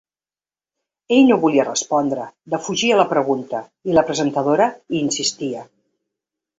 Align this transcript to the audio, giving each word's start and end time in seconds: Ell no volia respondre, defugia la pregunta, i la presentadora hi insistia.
Ell 1.17 1.29
no 1.31 1.37
volia 1.43 1.65
respondre, 1.67 2.25
defugia 2.55 2.97
la 3.03 3.07
pregunta, 3.13 3.63
i 3.93 4.01
la 4.01 4.09
presentadora 4.11 4.73
hi 4.81 5.03
insistia. 5.07 5.67